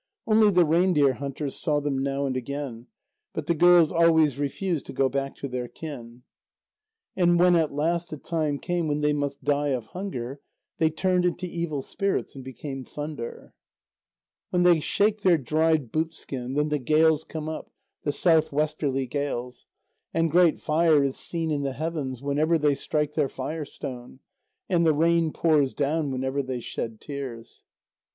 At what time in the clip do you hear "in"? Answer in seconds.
21.51-21.61